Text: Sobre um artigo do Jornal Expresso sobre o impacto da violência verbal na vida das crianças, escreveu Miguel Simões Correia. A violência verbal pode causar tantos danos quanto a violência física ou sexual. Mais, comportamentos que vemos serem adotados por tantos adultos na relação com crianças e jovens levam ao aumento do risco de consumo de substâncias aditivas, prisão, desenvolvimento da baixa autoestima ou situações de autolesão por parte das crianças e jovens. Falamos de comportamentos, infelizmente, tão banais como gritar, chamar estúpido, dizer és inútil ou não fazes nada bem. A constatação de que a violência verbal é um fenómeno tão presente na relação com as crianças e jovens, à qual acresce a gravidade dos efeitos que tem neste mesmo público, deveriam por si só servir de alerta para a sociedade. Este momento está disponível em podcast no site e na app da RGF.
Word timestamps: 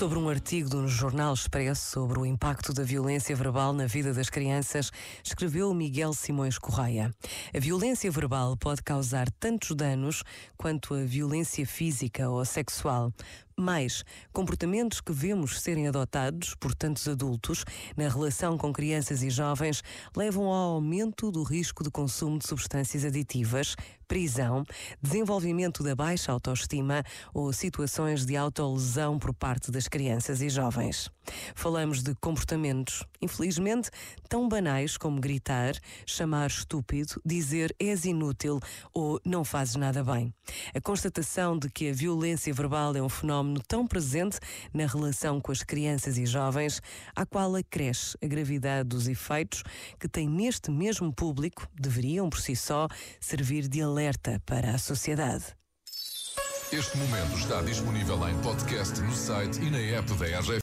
Sobre 0.00 0.18
um 0.18 0.30
artigo 0.30 0.66
do 0.66 0.88
Jornal 0.88 1.34
Expresso 1.34 1.90
sobre 1.90 2.18
o 2.18 2.24
impacto 2.24 2.72
da 2.72 2.82
violência 2.82 3.36
verbal 3.36 3.74
na 3.74 3.84
vida 3.84 4.14
das 4.14 4.30
crianças, 4.30 4.90
escreveu 5.22 5.74
Miguel 5.74 6.14
Simões 6.14 6.56
Correia. 6.56 7.14
A 7.54 7.60
violência 7.60 8.10
verbal 8.10 8.56
pode 8.56 8.82
causar 8.82 9.30
tantos 9.32 9.76
danos 9.76 10.24
quanto 10.56 10.94
a 10.94 11.04
violência 11.04 11.66
física 11.66 12.30
ou 12.30 12.42
sexual. 12.46 13.12
Mais, 13.60 14.04
comportamentos 14.32 15.00
que 15.00 15.12
vemos 15.12 15.60
serem 15.60 15.86
adotados 15.86 16.54
por 16.54 16.74
tantos 16.74 17.06
adultos 17.06 17.64
na 17.96 18.08
relação 18.08 18.56
com 18.56 18.72
crianças 18.72 19.22
e 19.22 19.30
jovens 19.30 19.82
levam 20.16 20.44
ao 20.44 20.74
aumento 20.74 21.30
do 21.30 21.42
risco 21.42 21.84
de 21.84 21.90
consumo 21.90 22.38
de 22.38 22.46
substâncias 22.46 23.04
aditivas, 23.04 23.76
prisão, 24.08 24.64
desenvolvimento 25.00 25.84
da 25.84 25.94
baixa 25.94 26.32
autoestima 26.32 27.04
ou 27.32 27.52
situações 27.52 28.26
de 28.26 28.36
autolesão 28.36 29.18
por 29.18 29.32
parte 29.32 29.70
das 29.70 29.86
crianças 29.86 30.40
e 30.40 30.48
jovens. 30.48 31.08
Falamos 31.54 32.02
de 32.02 32.14
comportamentos, 32.16 33.04
infelizmente, 33.20 33.90
tão 34.28 34.48
banais 34.48 34.96
como 34.96 35.20
gritar, 35.20 35.74
chamar 36.06 36.48
estúpido, 36.48 37.20
dizer 37.24 37.74
és 37.78 38.04
inútil 38.04 38.60
ou 38.92 39.20
não 39.24 39.44
fazes 39.44 39.76
nada 39.76 40.02
bem. 40.02 40.34
A 40.74 40.80
constatação 40.80 41.58
de 41.58 41.68
que 41.68 41.90
a 41.90 41.92
violência 41.92 42.52
verbal 42.52 42.94
é 42.96 43.02
um 43.02 43.08
fenómeno 43.08 43.60
tão 43.66 43.86
presente 43.86 44.38
na 44.72 44.86
relação 44.86 45.40
com 45.40 45.52
as 45.52 45.62
crianças 45.62 46.18
e 46.18 46.26
jovens, 46.26 46.80
à 47.14 47.26
qual 47.26 47.54
acresce 47.54 48.16
a 48.22 48.26
gravidade 48.26 48.88
dos 48.88 49.08
efeitos 49.08 49.62
que 49.98 50.08
tem 50.08 50.28
neste 50.28 50.70
mesmo 50.70 51.12
público, 51.12 51.68
deveriam 51.74 52.28
por 52.28 52.40
si 52.40 52.56
só 52.56 52.88
servir 53.20 53.68
de 53.68 53.82
alerta 53.82 54.40
para 54.46 54.70
a 54.70 54.78
sociedade. 54.78 55.60
Este 56.72 56.96
momento 56.98 57.36
está 57.36 57.60
disponível 57.62 58.28
em 58.28 58.38
podcast 58.42 59.00
no 59.00 59.12
site 59.12 59.60
e 59.60 59.70
na 59.70 59.78
app 59.78 60.14
da 60.14 60.24
RGF. 60.38 60.58